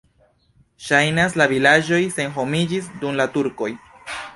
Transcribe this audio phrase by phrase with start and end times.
[0.85, 3.75] Ŝajnas, la vilaĝoj senhomiĝis dum la turkoj.